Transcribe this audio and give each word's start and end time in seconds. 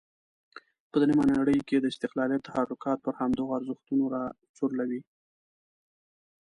په 0.89 0.95
درېمه 1.01 1.23
نړۍ 1.33 1.59
کې 1.67 1.77
د 1.79 1.85
استقلالیت 1.93 2.41
تحرکات 2.49 2.97
پر 3.05 3.13
همدغو 3.19 3.55
ارزښتونو 3.57 4.03
راچورلوي. 4.15 5.01